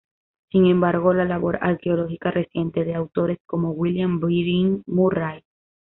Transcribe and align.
Sin 0.49 0.65
embargo 0.65 1.13
la 1.13 1.25
labor 1.25 1.59
arqueológica 1.61 2.31
reciente 2.31 2.83
de 2.85 2.95
autores 2.95 3.37
como 3.45 3.69
William 3.69 4.19
Breen 4.19 4.81
Murray. 4.87 5.43